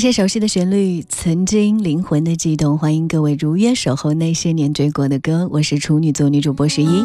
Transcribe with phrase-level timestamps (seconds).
[0.00, 5.46] 些熟悉的旋律，曾经灵魂的悸动，欢迎各位如约守候那些年追过的歌。
[5.52, 7.04] 我是处女座女主播十一。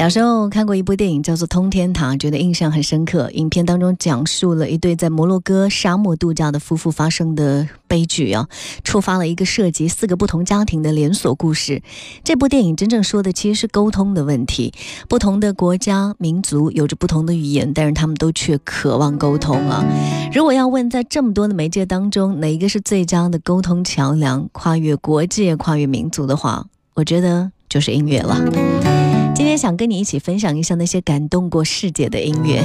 [0.00, 3.30] 小时候看过一部电影，叫做《通天塔》，觉得印象很深刻。
[3.32, 8.48] 影片当中讲述了一对在摩洛哥沙漠度假的夫妇发生的悲剧啊，
[8.82, 11.82] 触发了一个涉及四个不同家庭的连锁故事。
[12.24, 14.72] 这部电影真正说的其实是沟通的问题。
[15.06, 19.84] 不同的国家、民族有着不同的语言，但是他们都却渴望沟通啊。
[20.32, 29.19] 如果要问在这么多的媒介当中，哪一个是最佳的沟通桥梁，跨越国界、跨越民族的话，我觉得就是音乐了。
[29.40, 32.60] 今天想跟你一起分享一下那些感动过世界的音乐。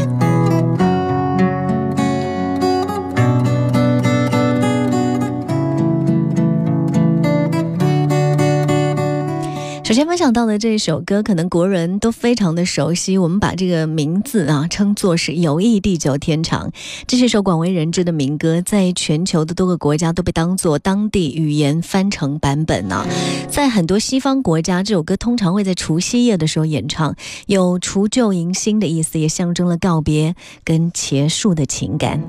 [9.95, 13.17] 首先分享到的这首歌，可能国人都非常的熟悉。
[13.17, 16.69] 我们把这个名字啊称作是“友谊地久天长”。
[17.07, 23.07] 这是一首广为人知的民歌，在全球的多个国家都被当作当地语言翻成版本呢、
[23.49, 27.15] 在很多西方国家，这首歌通常会在除夕夜的时候演唱，
[27.47, 32.21] 有除旧迎新的意思，也象征了告别跟结束的情感。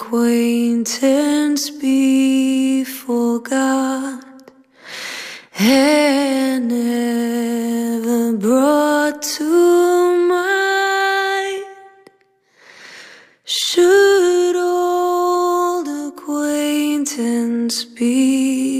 [0.00, 4.52] Acquaintance be forgot
[5.58, 11.64] and never brought to mind?
[13.44, 18.77] Should old acquaintance be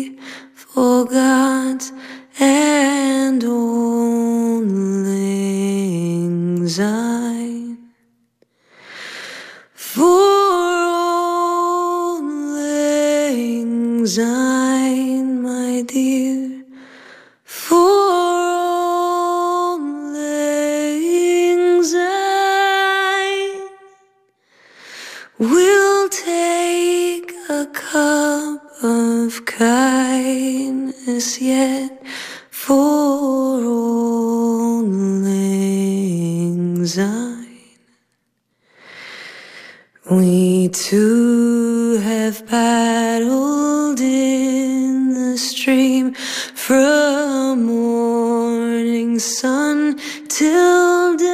[40.06, 49.98] We two have paddled in the stream from morning sun
[50.28, 51.28] till dine.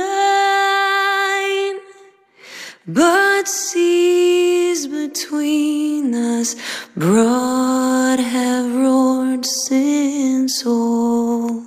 [2.86, 6.56] But seas between us
[6.96, 11.63] broad have roared since old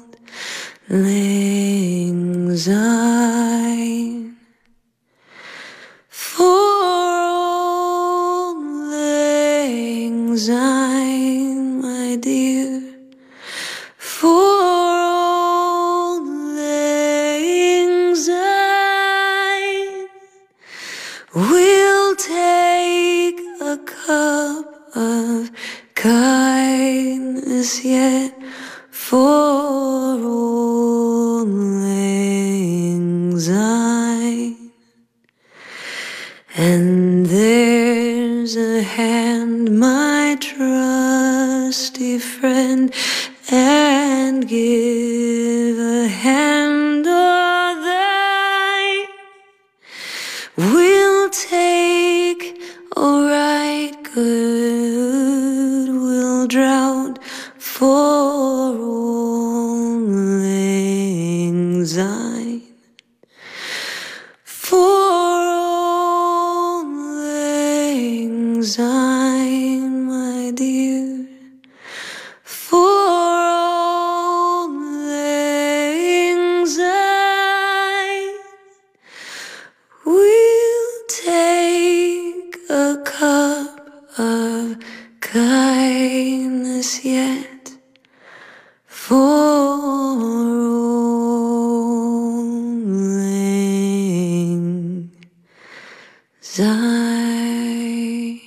[96.56, 98.40] sein.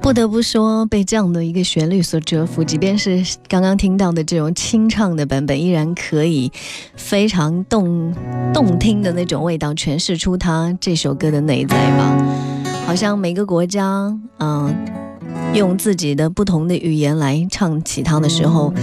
[0.00, 6.52] 不得不说，被这样的一个旋律所折服，即便是刚刚听到的这种清唱的版本，依然可以
[6.94, 8.12] 非常动
[8.52, 12.18] 动听的那种味道诠释出他这首歌的内在吧。
[12.86, 14.74] 好像每个国家，嗯、
[15.54, 18.74] 用自己的不同的语言来唱起它的时候，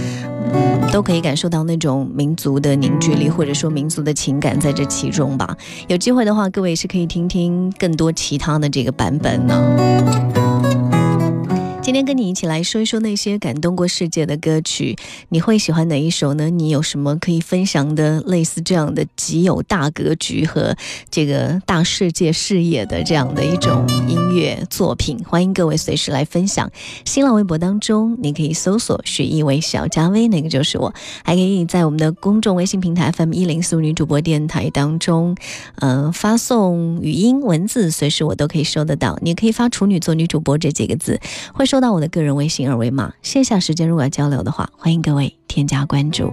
[0.92, 5.56] 都可以感受到那种民族的凝聚力，或者说民族的情感在这其中吧。
[5.88, 10.41] 有机会的话，各位是可以听听更多其他的这个版本呢。
[11.82, 14.96] 今天跟你一起来说一说那些感动过世界的歌曲，
[15.30, 16.48] 你会喜欢哪一首呢？
[16.48, 20.76] 你有什么可以分享的类似这样的极有大格局和
[21.10, 25.18] 这个大世界视野的这样的一种音乐作品？
[25.24, 26.70] 欢迎各位随时来分享。
[27.04, 30.94] 新浪微博当中，你可以搜索“许艺为小加微”，那个就是我。
[31.24, 35.34] 还可以在我们的公众微信平台 FM 一零四五女主播电台当中，
[35.80, 39.18] 嗯、发送语音文字，随时我都可以收得到。
[39.20, 41.18] 你可以发“处女座女主播”这几个字，
[41.52, 43.14] 会收到我的个人微信二维码。
[43.22, 46.30] 线下时间如果要交流的话，欢迎各位添加关注。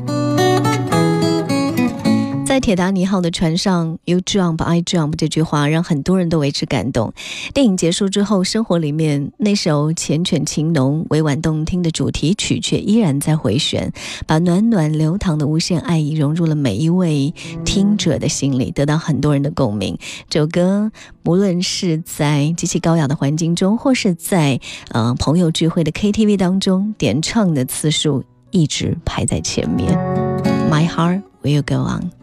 [2.60, 7.14] 铁达尼号的船上，“You jump, I jump” 这句话让很多人都为之感动。
[7.54, 13.92] 电影结束之后，生活里面那首缱绻情浓、委婉动听的主题曲却依然在回旋，
[14.28, 17.34] 把暖暖流淌的无限爱意融入了每一位
[17.64, 19.98] 听者的心里，得到很多人的共鸣。
[20.30, 20.92] 这首歌
[21.26, 24.60] 无论是在极其高雅的环境中，或是在
[24.92, 29.98] 呃朋友聚会的 KTV 当中，点唱的次数一直排在前面。
[30.70, 32.19] My heart will go on。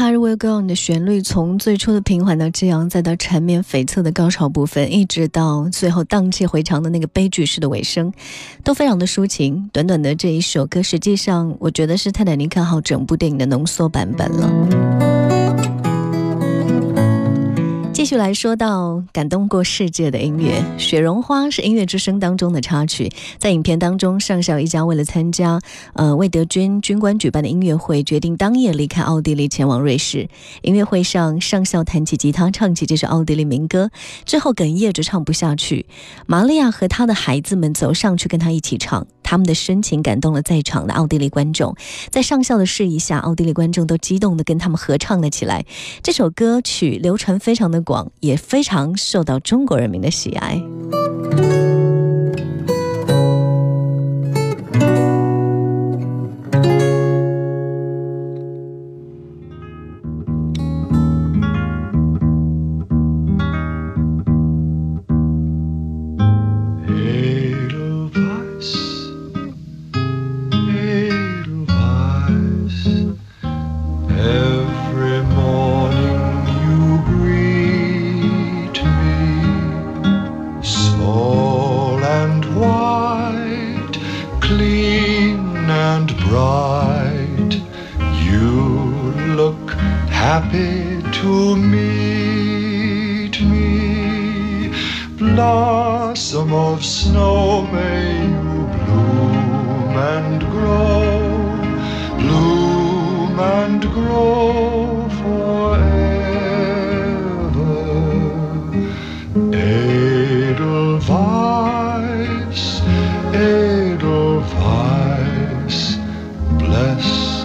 [0.00, 8.10] Heart Will Go 你的旋律，从最初的平缓到激昂，再到缠绵悱恻的高潮部分，一直到最后荡气回肠的那个悲剧式的尾声，
[8.64, 9.68] 都非常的抒情。
[9.74, 15.39] 短短的这一首歌，实际上我觉得是《泰坦尼克号》整部电影的浓缩版本了。
[18.00, 23.12] 继续来说到感动过世界的音乐，《雪绒花》是音乐之声当中的插曲。
[23.36, 25.60] 在影片当中，上校一家为了参加
[25.92, 30.30] 呃为德军军官举办的音乐会，决定当夜离开奥地利前往瑞士。
[30.62, 33.90] 音乐会上，上校弹起吉他，唱起这首奥地利民歌，
[34.24, 35.84] 之后哽咽着唱不下去。
[36.24, 39.06] 玛利亚和他的孩子们走上去跟他一起唱。
[39.30, 41.76] 他们的深情感动了在场的奥地利观众，
[42.10, 45.64] 在上校的示意下，奥地利观众都激动地跟他们合唱了起来。
[46.02, 50.60] 这首歌曲流传非常的广，也非常受到中国人民的喜爱。
[95.20, 105.60] Blossom of snow, may you bloom and grow, bloom and grow for
[114.60, 115.96] vice
[116.58, 117.44] bless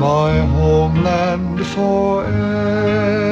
[0.00, 3.25] my homeland forever.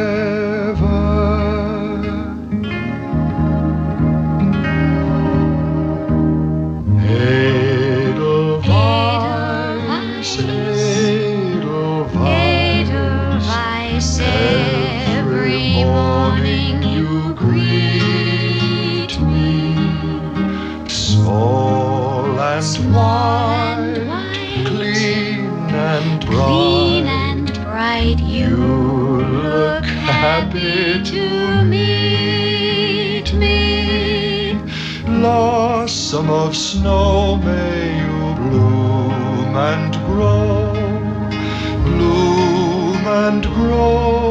[22.79, 26.37] was white, white, clean and bright.
[26.37, 28.19] Clean and bright.
[28.19, 34.59] You, you look happy to meet me.
[35.05, 40.73] Blossom of snow, may you bloom and grow,
[41.85, 44.24] bloom and grow.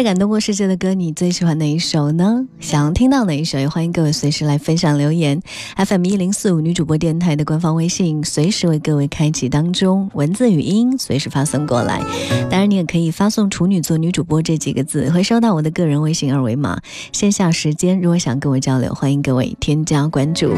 [0.00, 2.46] 些感动过世界的歌，你最喜欢哪一首呢？
[2.58, 5.38] 想要听到哪一首，也欢迎各位随时来分享留言。
[5.76, 12.00] FM 一零四五女主播电台的官方微信，随时为各位开启当中，文字语音随时发送过来。
[12.48, 16.80] 当然，你也可以发送“处女座女主播”这几个字，会收到我的个人微信二维码。
[17.12, 20.54] 线下时间，如果想跟我交流，欢迎各位添加关注。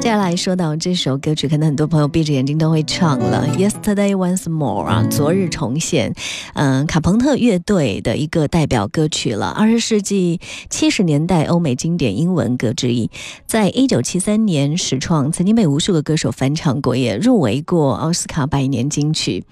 [0.00, 6.12] 接下来说到这首歌曲，可能很多朋友闭着眼睛都会唱了，《Yesterday Once More》啊，昨日重现。
[6.54, 13.10] 嗯，卡朋特乐队的一个代表歌曲了，二十世纪七十年代欧美经典英文歌之一，
[13.46, 19.44] 在一九七三年始创，曾经被无数个歌手翻唱过，也入围过奥斯卡百年金曲。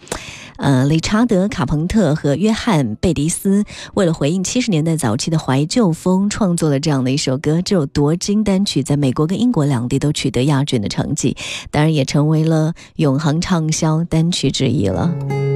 [0.56, 7.60] 呃，理查德·卡朋特和约翰·贝迪斯为了回应七十年代早期的怀旧风，创作了这样的一首歌。
[7.60, 11.36] 这首夺金单曲在美国跟英国两地都取得亚军的成绩，
[11.70, 15.55] 当然也成为了永恒畅销单曲之一了。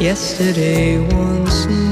[0.00, 1.85] yesterday once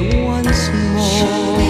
[0.00, 1.69] once more.